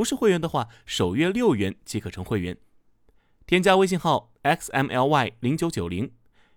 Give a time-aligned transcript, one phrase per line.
[0.00, 2.56] 不是会员的话，首月六元即可成会员。
[3.46, 6.14] 添加微信号 xmly 零九九零，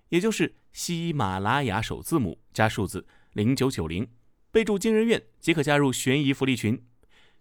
[0.07, 4.09] 也就是喜马拉雅首字母加数字零九九零，
[4.49, 6.81] 备注“惊人院”即可加入悬疑福利群。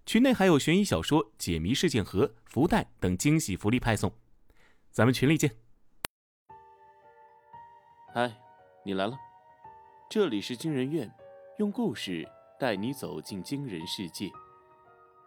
[0.04, 4.12] 群内还有悬疑小说、解谜事件盒、福袋等惊喜福利派送。
[4.90, 5.54] 咱们群里见。
[8.12, 8.36] 嗨，
[8.84, 9.16] 你来了，
[10.10, 11.08] 这里是惊人院，
[11.60, 14.28] 用故事带你走进惊人世界。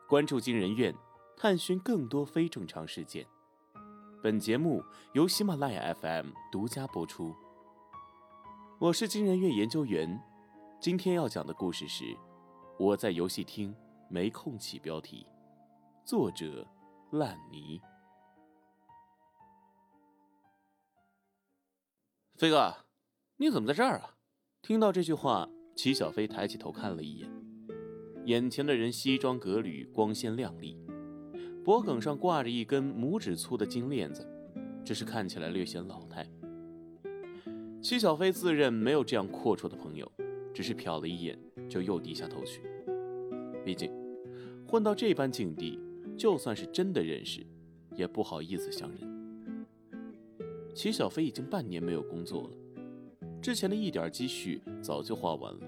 [0.07, 0.93] 关注惊人院，
[1.35, 3.25] 探寻更多非正常事件。
[4.21, 7.35] 本节目由喜马拉雅 FM 独家播出。
[8.79, 10.21] 我是惊人院研究员，
[10.79, 12.03] 今天要讲的故事是
[12.77, 13.75] 《我在游戏厅
[14.07, 15.25] 没空起标题》，
[16.07, 16.67] 作者
[17.11, 17.81] 烂泥。
[22.35, 22.75] 飞哥，
[23.37, 24.17] 你怎么在这儿啊？
[24.61, 27.44] 听到这句话，齐小飞抬起头看了一眼。
[28.25, 30.75] 眼前的人西装革履，光鲜亮丽，
[31.63, 34.27] 脖颈上挂着一根拇指粗的金链子，
[34.83, 36.27] 只是看起来略显老态。
[37.83, 40.11] 戚小飞自认没有这样阔绰的朋友，
[40.55, 41.37] 只是瞟了一眼，
[41.69, 42.63] 就又低下头去。
[43.63, 43.91] 毕竟，
[44.67, 45.79] 混到这般境地，
[46.17, 47.45] 就算是真的认识，
[47.95, 49.65] 也不好意思相认。
[50.73, 52.49] 齐小飞已经半年没有工作了，
[53.39, 55.59] 之前的一点积蓄早就花完了。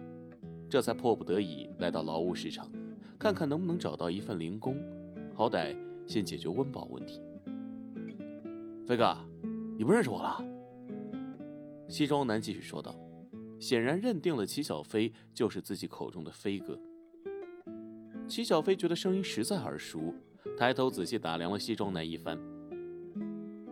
[0.70, 2.70] 这才迫不得已来到劳务市场，
[3.18, 4.76] 看看能不能找到一份零工，
[5.34, 7.22] 好歹先解决温饱问题。
[8.86, 9.18] 飞哥，
[9.78, 10.44] 你不认识我了？
[11.88, 12.94] 西装男继续说道，
[13.60, 16.78] 显然认定了齐小飞就是自己口中的飞哥。
[18.28, 20.14] 齐小飞觉得声音实在耳熟，
[20.58, 22.38] 抬头仔细打量了西装男一番。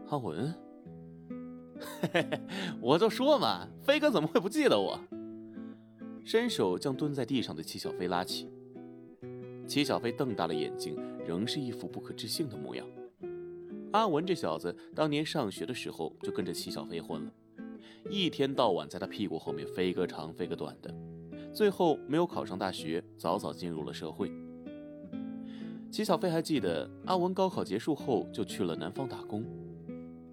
[0.07, 0.53] 阿文，
[2.79, 4.97] 我就说嘛，飞哥怎么会不记得我？
[6.25, 8.49] 伸手将蹲在地上的齐小飞拉起，
[9.67, 12.83] 齐小飞瞪大了眼睛，仍是一副不可置信的模样。
[13.91, 17.31] 阿文这小子当年上学的时候就跟着齐小飞混了，
[18.09, 20.91] 一天到晚在他屁股后面飞个长飞个短的，
[21.53, 24.31] 最后没有考上大学，早早进入了社会。
[25.91, 29.45] 齐小飞还记得阿文高考结束后就去了南方打工，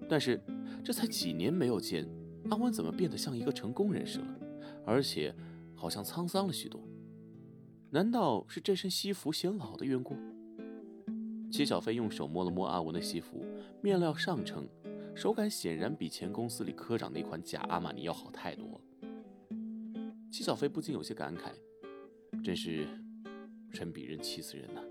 [0.09, 0.41] 但是
[0.83, 2.03] 这才几年没有见，
[2.49, 4.39] 阿文怎么变得像一个成功人士了，
[4.87, 5.31] 而且。
[5.83, 6.79] 好像沧桑了许多，
[7.89, 10.15] 难道是这身西服显老的缘故？
[11.51, 13.43] 齐小飞用手摸了摸阿文的西服，
[13.81, 14.65] 面料上乘，
[15.13, 18.81] 手感显然比前公司里科长那款假阿玛尼要好太多了。
[20.31, 21.51] 齐小飞不禁有些感慨，
[22.41, 22.87] 真是
[23.71, 24.81] 人比人气死人呐！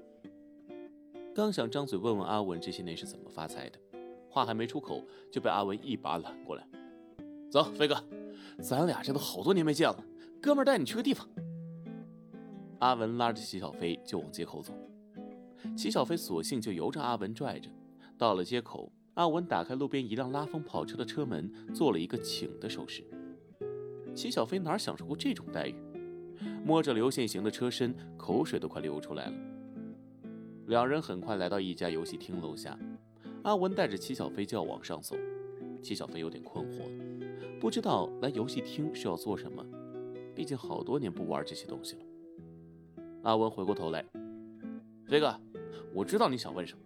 [1.35, 3.79] 刚想张嘴问问阿文这些年是怎么发财的，
[4.29, 6.69] 话还没出口，就被阿文一把揽过来
[7.51, 7.97] ：“走，飞哥，
[8.61, 10.05] 咱俩这都好多年没见了。”
[10.43, 11.25] 哥们儿带你去个地方。
[12.81, 14.75] 阿文拉着齐小飞就往街口走，
[15.77, 17.71] 齐小飞索性就由着阿文拽着。
[18.19, 23.05] 到了街口，阿文打开路边一辆拉风跑车的车门，做了一个请的手势。
[24.17, 25.77] 齐小飞哪享受过这种待遇？
[26.65, 29.35] 摸着流线型的车身，口水都快流出来了。
[30.67, 32.77] 两人很快来到一家游戏厅楼下，
[33.45, 35.15] 阿文带着齐小飞就要往上走。
[35.81, 39.65] 齐小飞有点困惑，不知道来游戏厅是要做什么。
[40.35, 42.05] 毕竟好多年不玩这些东西了。
[43.23, 44.05] 阿文回过头来，
[45.07, 45.39] 飞哥，
[45.95, 46.85] 我知道你想问什么。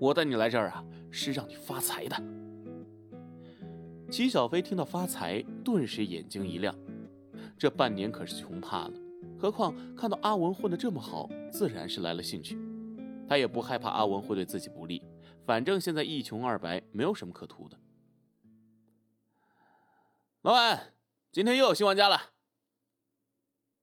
[0.00, 2.16] 我带你来这儿啊，是让你发财的。
[4.10, 6.74] 齐小飞听到发财，顿时眼睛一亮。
[7.56, 8.92] 这半年可是穷怕了，
[9.38, 12.58] 何况看到阿文混得这么好，自然是来了兴趣。
[13.28, 15.00] 他也不害怕阿文会对自己不利，
[15.46, 17.78] 反正现在一穷二白，没有什么可图的。
[20.42, 20.94] 老板，
[21.30, 22.31] 今天又有新玩家了。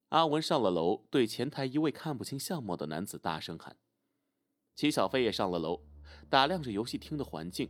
[0.09, 3.77] 阿文上了楼，对前台一位看不清相貌的男子大声喊。
[4.75, 5.81] 齐小飞也上了楼，
[6.29, 7.69] 打量着游戏厅的环境。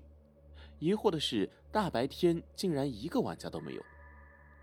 [0.80, 3.84] 疑惑的是，大白天竟然一个玩家都没有。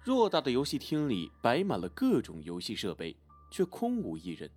[0.07, 3.15] 偌大的游戏厅里摆满了各种游戏设备，
[3.51, 4.51] 却空无一人，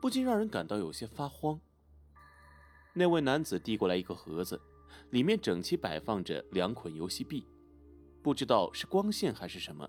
[0.00, 1.60] 不禁让人感到有些发慌。
[2.92, 4.60] 那位男子递过来一个盒子，
[5.10, 7.46] 里面整齐摆放着两捆游戏币，
[8.20, 9.88] 不知道是光线还是什么。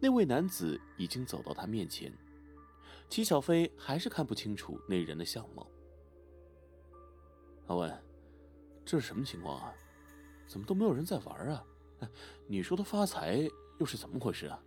[0.00, 2.12] 那位男子已经走到他面前，
[3.08, 5.66] 齐小飞还是看不清楚那人的相貌，
[7.66, 8.02] 阿文，
[8.84, 9.72] 这是什么情况啊？
[10.46, 11.64] 怎么都没有人在玩啊？
[12.46, 14.62] 你说的发财又是怎么回事啊？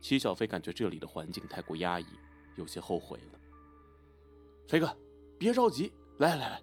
[0.00, 2.06] 齐小飞感觉这里的环境太过压抑，
[2.56, 3.40] 有些后悔了。
[4.68, 4.96] 飞哥，
[5.38, 6.62] 别着急，来来来，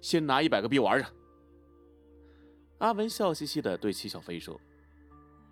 [0.00, 1.06] 先拿一百个币玩着。
[2.78, 4.60] 阿文笑嘻嘻的对齐小飞说。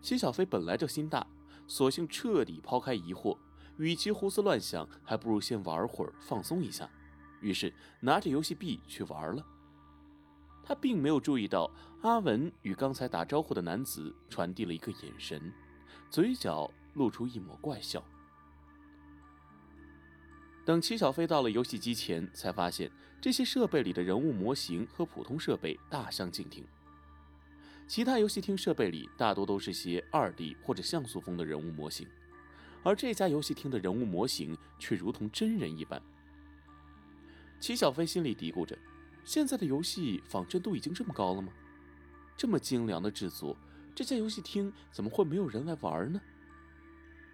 [0.02, 1.26] 齐小飞本来就心大，
[1.66, 3.36] 索性彻底抛开疑惑，
[3.76, 6.88] 与其胡思乱想，还不如先玩会儿放松一下。
[7.40, 9.44] 于是拿着游戏币去玩了。
[10.62, 11.70] 他并没有注意到
[12.02, 15.52] 阿文与刚才打招呼的男子传递了一个眼神，
[16.10, 16.70] 嘴角。
[16.94, 18.04] 露出一抹怪笑。
[20.64, 26.66] 等齐小飞到了游戏机前，才发现这些设备里的人物模型和普通设备大相径庭。
[27.90, 32.06] 其他游戏厅设备里大多都是些二 D 或者像素风的人物模型，
[32.84, 36.00] 而这家游戏厅的人物模型却如同真人一般。
[37.58, 38.78] 齐小飞心里嘀咕着：
[39.24, 41.52] 现在的游戏仿真度已经这么高了吗？
[42.36, 43.56] 这么精良的制作，
[43.92, 46.20] 这家游戏厅怎么会没有人来玩呢？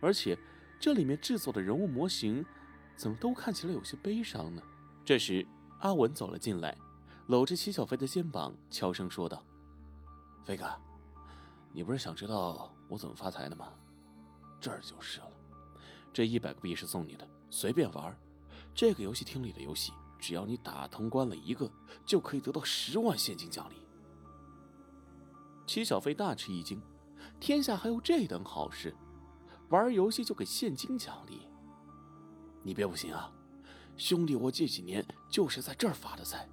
[0.00, 0.38] 而且，
[0.80, 2.42] 这里面制作的人物模型，
[2.96, 4.62] 怎么都看起来有些悲伤呢？
[5.04, 5.46] 这时，
[5.80, 6.78] 阿文走了进来，
[7.26, 9.44] 搂着齐小飞的肩膀，悄声说道
[10.46, 10.64] ：“飞哥，
[11.72, 13.72] 你不是想知道我怎么发财的吗？
[14.60, 15.26] 这儿就是了。
[16.12, 18.16] 这一百个币是送你的，随便玩。
[18.72, 21.68] 这个游戏厅里的游戏，只要你打通关了一个，
[22.04, 23.74] 就可以得到十万现金奖励。”
[25.66, 26.80] 齐小飞大吃一惊，
[27.40, 28.94] 天下还有这等好事？
[29.70, 31.48] 玩游戏就给现金奖励，
[32.62, 33.32] 你别不信啊，
[33.96, 36.48] 兄弟，我这几年就是在这儿发的财，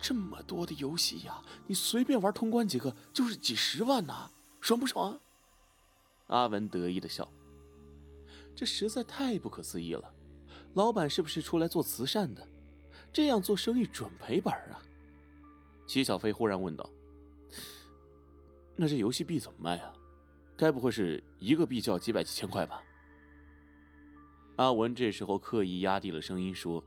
[0.00, 4.30] 这么多的游戏呀，你随便玩通关几个就是几十万呐，
[4.60, 5.18] 爽不爽？
[6.28, 7.28] 阿文得意的笑，
[8.54, 10.12] 这实在太不可思议了，
[10.74, 12.46] 老板是不是出来做慈善的？
[13.12, 14.82] 这样做生意准赔本啊！
[15.86, 16.88] 齐小飞忽然问道
[18.76, 19.92] ：“那这游戏币怎么卖啊？”
[20.58, 22.82] 该不会是一个币就要几百几千块吧？
[24.56, 26.84] 阿文这时候刻意压低了声音说：“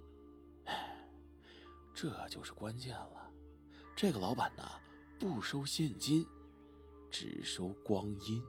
[1.94, 3.32] 这就是关键了，
[3.96, 4.64] 这个老板呢
[5.20, 6.26] 不收现金，
[7.10, 8.42] 只收光阴。”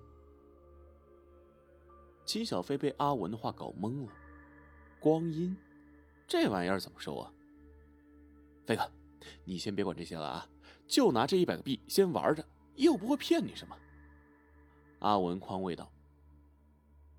[2.25, 4.13] 齐小飞被阿文的话搞懵了，
[5.01, 5.57] 光阴，
[6.27, 7.33] 这玩意儿怎么收啊？
[8.65, 8.91] 飞哥，
[9.45, 10.49] 你先别管这些了啊，
[10.87, 12.47] 就拿这一百个币先玩着，
[12.77, 13.77] 又不会骗你什么。
[15.01, 15.93] 阿文宽慰道：“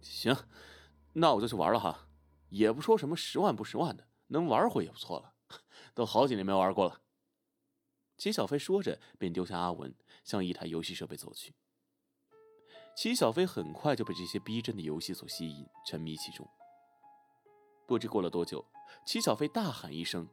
[0.01, 0.35] 行，
[1.11, 2.07] 那我就去玩了哈，
[2.49, 5.32] 也不说什么十万不十万的，能玩会也不错了。
[5.93, 7.01] 都好几年没玩过了。”
[8.17, 9.93] 齐小飞说着，便丢下阿文，
[10.23, 11.55] 向一台游戏设备走去。
[12.95, 16.47] 齐小飞很快就被这些逼真的游戏所吸引，沉迷其中。
[17.87, 18.63] 不知过了多久，
[19.05, 20.27] 齐小飞大喊一声：“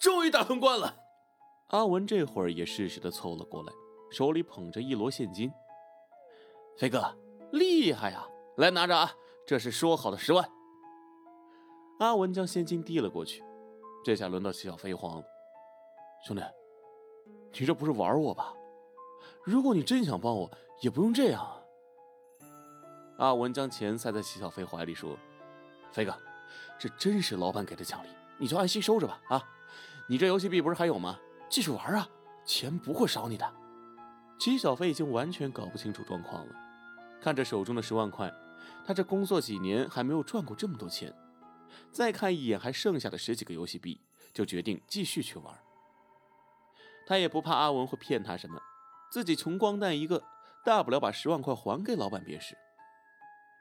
[0.00, 0.96] 终于打通关了！”
[1.68, 3.72] 阿文这会儿也适时的凑了过来，
[4.10, 5.52] 手里捧着一摞现金。
[6.78, 7.16] 飞哥，
[7.52, 8.26] 厉害呀！
[8.56, 9.12] 来拿着啊，
[9.46, 10.50] 这是说好的十万。
[11.98, 13.42] 阿文将现金递了过去，
[14.06, 15.24] 这下轮到齐小飞慌了。
[16.24, 16.40] 兄弟，
[17.58, 18.54] 你这不是玩我吧？
[19.42, 20.48] 如果你真想帮我，
[20.80, 21.58] 也不用这样啊。
[23.18, 25.18] 阿文将钱塞在齐小飞怀里说
[25.90, 26.16] ：“飞哥，
[26.78, 28.08] 这真是老板给的奖励，
[28.38, 29.20] 你就安心收着吧。
[29.28, 29.42] 啊，
[30.08, 31.18] 你这游戏币不是还有吗？
[31.48, 32.08] 继续玩啊，
[32.44, 33.54] 钱不会少你的。”
[34.38, 36.54] 齐小飞已经完全搞不清楚状况了。
[37.20, 38.32] 看着手中的十万块，
[38.86, 41.12] 他这工作几年还没有赚过这么多钱。
[41.92, 44.00] 再看一眼还剩下的十几个游戏币，
[44.32, 45.58] 就决定继续去玩。
[47.06, 48.60] 他也不怕阿文会骗他什么，
[49.10, 50.22] 自己穷光蛋一个，
[50.64, 52.56] 大不了把十万块还给老板便是。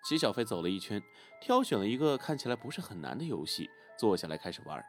[0.07, 1.01] 齐小飞走了一圈，
[1.41, 4.83] 挑选了一个看起来不是很难的游戏，坐下来开始玩。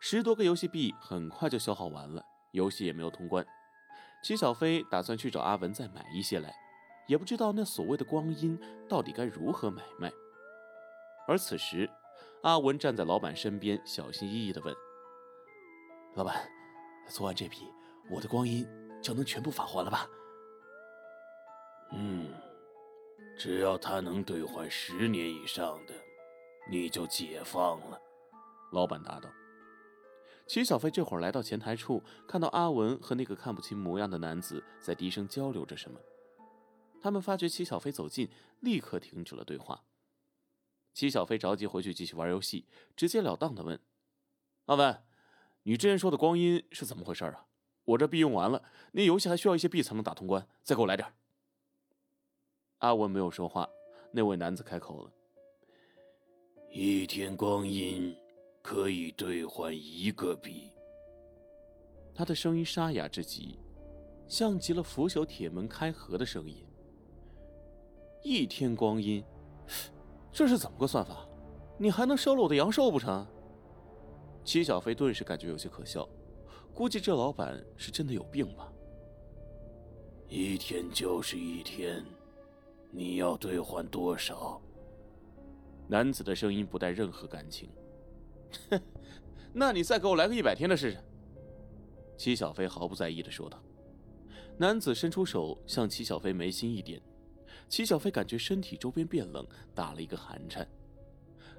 [0.00, 3.46] 十多个游戏币很快就消耗完了，游戏也没有通关。
[4.22, 6.54] 齐小飞打算去找阿文再买一些来。
[7.06, 8.58] 也不知道那所谓的光阴
[8.88, 10.10] 到底该如何买卖。
[11.28, 11.88] 而此时，
[12.46, 14.72] 阿文站在老板身边，小心翼翼的问
[16.14, 16.48] ：“老板，
[17.08, 17.66] 做完这笔，
[18.08, 18.64] 我的光阴
[19.02, 20.08] 就能全部返还了吧
[21.90, 22.32] ？”“嗯，
[23.36, 25.94] 只要他能兑换十年以上的，
[26.70, 28.00] 你就解放了。”
[28.70, 29.28] 老板答道。
[30.46, 35.98] 齐小飞这会儿来到前台处，看到阿文和那个看不清模样的男子在低声交流着什么。
[37.02, 39.82] 他们发觉齐小飞走近，立刻停止了对话。
[40.96, 42.64] 齐小飞着急回去继续玩游戏，
[42.96, 43.78] 直截了当的问
[44.64, 45.02] ：“阿文，
[45.64, 47.46] 你之前说的光阴是怎么回事啊？
[47.84, 51.06] 我这币用完了，那游戏还需要一些币才能打通关，再给我来点。”
[52.80, 53.68] 阿文没有说话，
[54.10, 55.12] 那位男子开口了
[56.72, 58.16] ：“一天光阴
[58.62, 60.70] 可以兑换一个币，
[62.14, 63.58] 他的声音沙哑至极，
[64.26, 66.66] 像极了腐朽铁门开合的声音。
[68.22, 69.22] 一天光阴，
[70.36, 71.26] 这是怎么个算法？
[71.78, 73.26] 你还能收了我的阳寿不成？
[74.44, 76.06] 齐小飞顿时感觉有些可笑，
[76.74, 78.70] 估计这老板是真的有病吧。
[80.28, 82.04] 一天就是一天，
[82.90, 84.60] 你要兑换多少？
[85.88, 87.70] 男子的声音不带任何感情。
[88.68, 88.78] 哼，
[89.54, 90.98] 那你再给我来个一百天的试试。
[92.18, 93.58] 齐小飞毫不在意的说道。
[94.58, 97.00] 男子伸出手向齐小飞眉心一点，
[97.68, 100.66] 齐小飞感觉身体周边变冷，打了一个寒颤。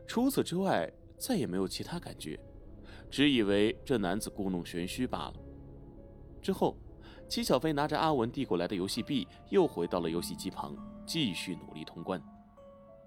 [0.08, 2.40] 除此之外，再也没有其他感觉，
[3.10, 5.34] 只以为这男子故弄玄虚罢了。
[6.42, 6.78] 之后，
[7.28, 12.22] 齐小飞拿着阿文递过来的游戏币，又回到了游戏机旁，继续努力通关。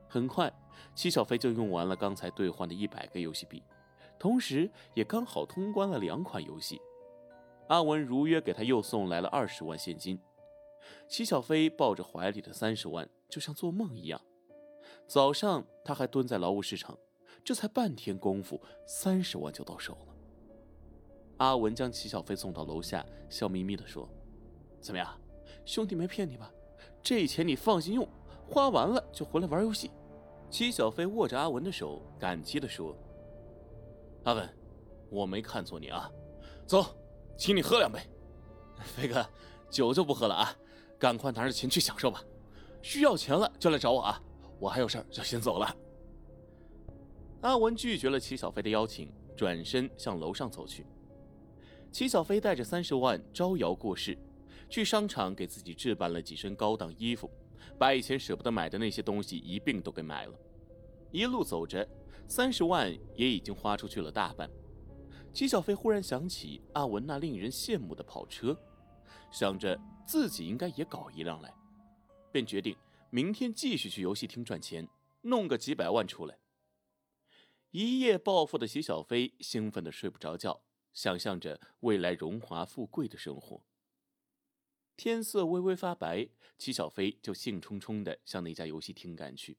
[0.07, 0.53] 很快，
[0.95, 3.63] 齐小飞就用完了刚才兑换的一百个游戏币，
[4.19, 6.79] 同时也刚好通关了两款游戏。
[7.69, 10.21] 阿文如约给他又送来了二十万现金，
[11.11, 14.21] 齐小飞抱着怀里的三十万，就像做梦一样。
[15.09, 16.97] 早上他还蹲在劳务市场，
[17.45, 20.15] 这才半天功夫，三十万就到手了。
[21.39, 24.09] 阿文将齐小飞送到楼下，笑眯眯地说
[24.81, 25.21] ：“怎么样，
[25.67, 26.49] 兄弟没骗你吧？
[27.03, 28.09] 这钱你放心用，
[28.47, 29.91] 花完了就回来玩游戏。”
[30.49, 32.97] 齐小飞握着阿文的手，感激地说
[34.23, 34.49] ：“阿文，
[35.11, 36.09] 我没看错你啊，
[36.69, 36.97] 走。”
[37.37, 37.99] 请你喝两杯，
[38.85, 39.27] 飞哥，
[39.71, 40.55] 酒就不喝了啊！
[41.01, 42.23] 赶快拿着钱去享受吧，
[42.83, 44.23] 需要钱了就来找我啊！
[44.59, 45.75] 我还有事儿，就先走了。
[47.41, 50.85] 阿文拒绝了齐小飞的邀请，转身向楼上走去。
[51.91, 54.17] 齐小飞带着三十万招摇过市，
[54.69, 57.31] 去商场给自己置办了几身高档衣服，
[57.79, 60.35] 把以前舍不得买的那些东西一并都给买了。
[61.11, 61.89] 一路走着，
[62.29, 64.51] 三十万也已经花出去了大半。
[65.33, 68.55] 齐小飞忽然想起阿文那令人羡慕的跑车，
[69.33, 69.81] 想着
[70.11, 71.55] 自己应该也搞一辆来，
[72.33, 72.77] 便决定
[73.11, 74.89] 明天继续去游戏厅赚钱，
[75.21, 76.37] 弄个几百万出来。
[77.71, 83.63] 一夜暴富的齐小飞兴奋的睡不着觉，想象着未来荣华富贵的生活。
[84.97, 89.59] 天色微微发白，齐小飞就兴冲冲的向那家游戏厅赶去。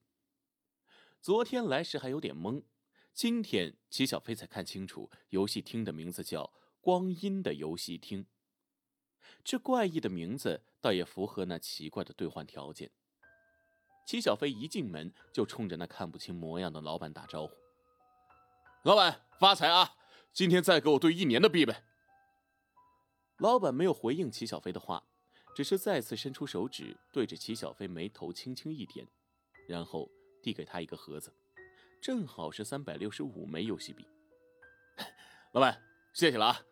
[1.21, 2.61] 昨天来时还有点懵。
[3.13, 8.25] 今天，齐小飞才看清楚，游戏厅的名字叫“光阴的游戏厅”。
[9.43, 12.91] 这怪异的名字倒也符合那奇怪的兑换条件。
[14.05, 17.53] 齐小飞一进门就冲着那看不清模样的老板打招呼
[18.83, 19.95] ：“老板发财啊！
[20.33, 21.83] 今天再给我兑一年的币呗。”
[23.37, 25.03] 老板没有回应齐小飞的话，
[25.55, 29.07] 只是再次伸出手指对着齐小飞眉头轻轻一点，
[29.67, 30.09] 然后
[30.41, 31.33] 递给他一个盒子。
[32.01, 34.05] 正好是三百六十五枚游戏币，
[35.53, 35.79] 老板，
[36.13, 36.65] 谢谢了啊！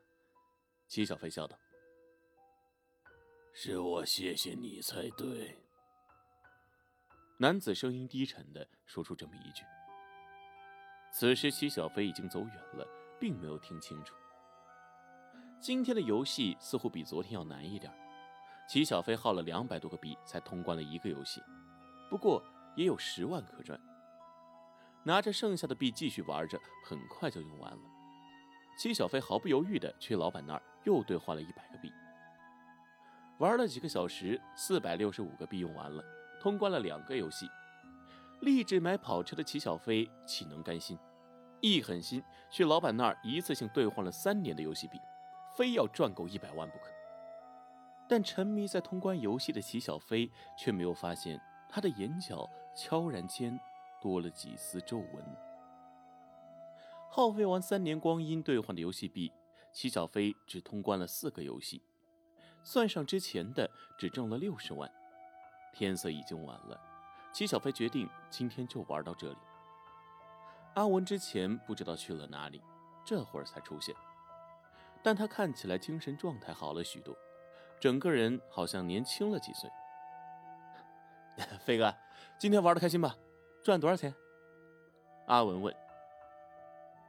[0.88, 1.56] 齐小飞笑道
[3.62, 5.54] ：“是我谢谢你才对。”
[7.36, 9.66] 男子声音低沉的说出这么一句。
[11.12, 12.88] 此时，齐小飞已经走远了，
[13.20, 14.16] 并没有听清楚。
[15.60, 17.92] 今天的游戏似乎比昨天要难一点，
[18.70, 21.42] 齐小飞耗了两百多个币才通关了一个游戏，
[22.10, 22.42] 不过
[22.78, 23.78] 也有十万可赚。
[25.04, 27.82] 拿着剩下的币继续玩着，很快就用完了。
[28.78, 31.92] 齐小飞毫不犹豫地去老板那儿又兑换了一百个币。
[33.40, 36.04] 玩了几个小时，四百六十五个币用完了，
[36.40, 37.50] 通关了两个游戏。
[38.42, 40.98] 立志买跑车的齐小飞岂能甘心？
[41.62, 45.00] 一狠心去老板那儿一次性兑换了三年的游戏币，
[45.58, 46.86] 非要赚够一百万不可。
[48.08, 53.60] 但沉迷在通关游戏的齐小飞却没有发现，他的眼角悄然间。
[54.02, 55.22] 多了几丝皱纹。
[57.10, 59.30] 耗费完三年光阴兑换的游戏币，
[59.74, 61.82] 齐小飞只通关了四个游戏，
[62.64, 64.90] 算上之前的，只挣了六十万。
[65.74, 66.80] 天色已经晚了，
[67.32, 69.38] 齐小飞决定今天就玩到这里。
[70.76, 72.62] 阿文之前不知道去了哪里，
[73.06, 73.96] 这会儿才出现，
[75.02, 77.16] 但他看起来精神状态好了许多，
[77.80, 79.70] 整个人好像年轻了几岁。
[81.66, 81.94] 飞哥，
[82.38, 83.16] 今天玩的开心吧？
[83.64, 84.14] 赚多少钱？
[85.28, 85.76] 阿文问。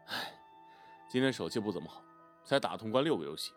[0.07, 0.33] 唉，
[1.11, 2.03] 今天手气不怎么好，
[2.45, 3.53] 才打通关六个游戏。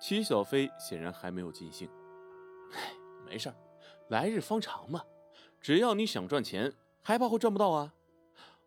[0.00, 1.88] 齐小飞显然还没有尽兴。
[2.72, 2.94] 哎，
[3.26, 3.54] 没事儿，
[4.08, 5.04] 来日方长嘛。
[5.60, 7.94] 只要你想赚钱，还怕会赚不到啊？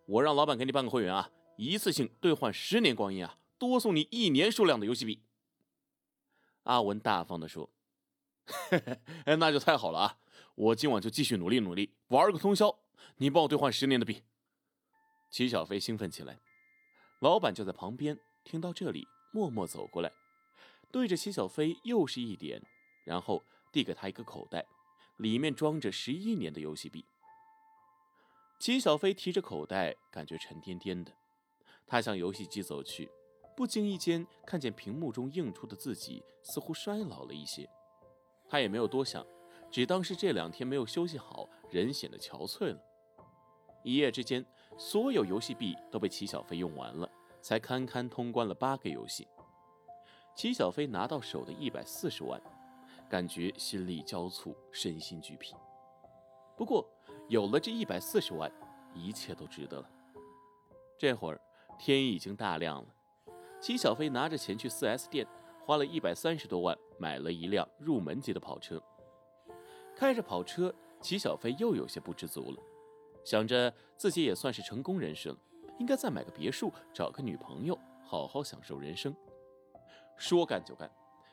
[0.05, 5.23] 我让老板给你办个会员啊，一次性兑换十年光阴啊，多送你一年数量的游戏币。
[6.63, 7.69] 阿文大方的说。
[8.45, 8.77] 嘿
[9.25, 10.17] 嘿，那就太好了啊！
[10.55, 12.77] 我今晚就继续努力努力，玩个通宵。
[13.15, 14.21] 你帮我兑换十年的币。
[15.31, 16.39] 齐小飞兴奋起来，
[17.21, 20.11] 老板就在旁边，听到这里，默默走过来，
[20.93, 22.61] 对着齐小飞又是一点，
[23.03, 24.63] 然后递给他一个口袋，
[25.17, 27.03] 里面装着十一年的游戏币。
[28.59, 31.11] 齐小飞提着口袋，感觉沉甸甸的。
[31.87, 33.09] 他向游戏机走去，
[33.57, 37.67] 不经意间看见屏幕中映出的自己似乎衰老了一些。
[38.47, 39.25] 他也没有多想，
[39.71, 42.79] 只当是这两天没有休息好，人显得憔悴了。
[43.83, 44.45] 一夜之间，
[44.77, 47.09] 所有游戏币都被齐小飞用完了，
[47.41, 49.27] 才堪堪通关了八个游戏。
[50.35, 52.41] 齐小飞拿到手的一百四十万，
[53.07, 55.55] 感觉心力交瘁，身心俱疲。
[56.57, 56.87] 不过，
[57.29, 58.51] 有了这一百四十万，
[58.95, 59.89] 一切都值得了。
[60.97, 61.39] 这会儿
[61.77, 62.87] 天已经大亮了，
[63.61, 65.27] 齐小飞拿着钱去 4S 店，
[65.65, 68.81] 花了一百三十多万买了一辆入门级的跑车。
[69.95, 72.57] 开着跑车，齐小飞又有些不知足了，
[73.23, 75.37] 想着自己也算是成功人士了，
[75.77, 79.15] 应该再买个别墅，找个女朋友，好好享受人生。
[80.23, 80.89] 说干就干，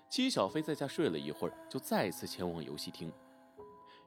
[0.08, 3.12] 齐小飞在家睡了一会儿，就再次前往游戏厅。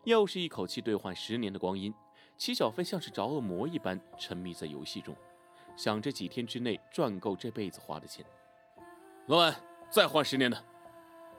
[0.03, 1.93] 又是一口气兑换十年的光阴，
[2.37, 5.15] 齐小飞像是着了魔一般沉迷在游戏中，
[5.77, 8.25] 想着几天之内赚够这辈子花的钱。
[9.27, 9.55] 老板，
[9.89, 10.61] 再换十年的。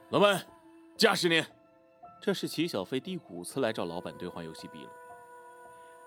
[0.08, 0.46] 老板，
[0.96, 1.46] 加十年。
[2.22, 4.90] 这是齐小飞第五次来找老板兑换游戏币了。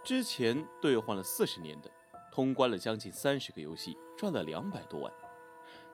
[0.04, 1.92] 之前兑换了四十年的，
[2.32, 5.14] 通关了将近三十个游戏，赚了两百多万。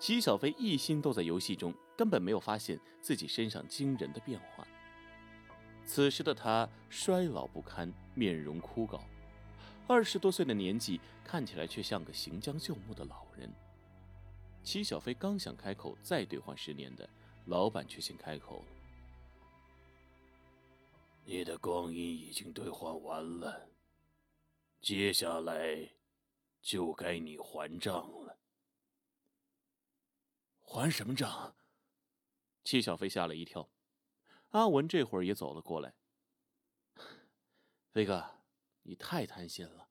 [0.03, 4.67] 齐小飞一心都在游戏中，根本没有发现自己身上惊人的变化。
[5.85, 8.99] 此时的他衰老不堪，面容枯槁，
[9.87, 13.49] 二十多岁的年纪看起来却像个行将就木的老人。
[14.61, 17.09] 齐小飞刚想开口再兑换十年的，
[17.45, 18.65] 老板却先开口了
[21.23, 23.69] ：“你的光阴已经兑换完了，
[24.81, 25.91] 接下来
[26.61, 28.37] 就该你还账了。”
[30.63, 31.55] 还什么账？
[32.63, 33.69] 戚小飞吓了一跳。
[34.49, 35.93] 阿文这会儿也走了过来。
[37.91, 38.39] 飞哥，
[38.83, 39.89] 你太贪心了，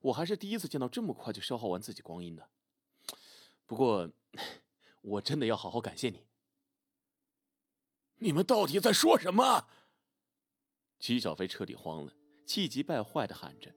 [0.00, 2.50] 我还是第一次见到这么快就消耗完自己光阴的。
[3.66, 4.10] 不过，
[5.00, 6.26] 我真的要好好感谢你。
[8.16, 9.68] 你们到底在说什么？
[10.98, 12.12] 戚小飞彻底慌了，
[12.44, 13.74] 气急败坏的喊着。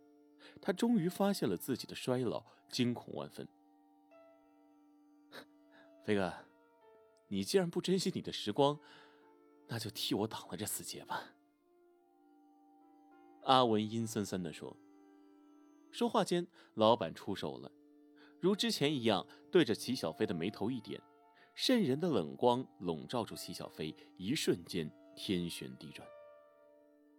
[0.62, 3.48] 他终于发现了自己的衰老，惊恐万分。
[6.04, 6.34] 飞哥，
[7.30, 8.78] 你既然不珍惜你的时光，
[9.68, 11.34] 那就替我挡了这死劫吧。”
[13.44, 14.76] 阿文阴森森的说。
[15.92, 17.72] 说话间，老板出手了，
[18.40, 21.00] 如之前一样，对着齐小飞的眉头一点，
[21.54, 26.08] 渗人的冷光笼罩住齐小飞，一瞬间天旋地转。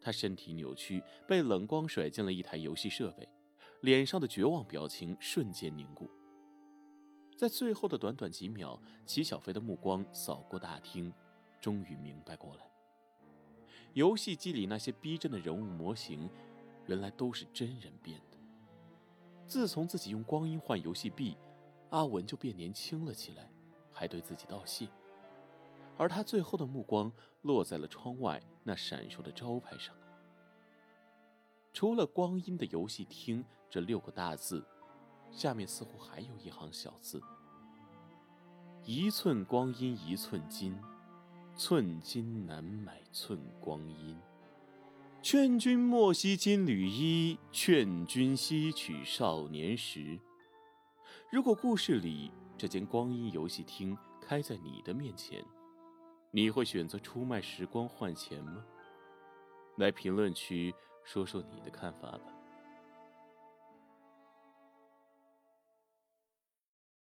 [0.01, 3.29] 他身体扭曲，被冷光甩进了一台游戏设备，
[3.81, 6.11] 脸上的绝望表情瞬间凝固。
[7.37, 11.13] 在最后的短短几秒，齐小飞的目光扫过大厅。
[11.61, 12.71] 终于明白过来，
[13.95, 16.29] 游戏机里那些逼真的人物模型，
[16.87, 18.37] 原来都是真人变的。
[19.47, 21.39] 自从自己用光阴换游戏币，
[21.89, 23.51] 阿文就变年轻了起来，
[23.91, 24.87] 还对自己道谢。
[25.97, 29.97] 而他最后的目光落在了窗外那闪烁的招牌上，
[31.73, 34.63] 除了“光阴的游戏厅”这六个大字，
[35.35, 37.21] 下面似乎还有一行小字
[38.85, 40.79] ：“一寸光阴一寸金。”
[41.57, 44.21] 寸金难买寸光阴，
[45.23, 50.19] 劝君莫惜金缕衣，劝君惜取少年时。
[51.31, 55.45] 如果故事里这间光阴游戏厅开在你的面前，
[56.33, 58.65] 你会选择出卖时光换钱吗？
[59.77, 62.34] 来评论区说说你的看法吧。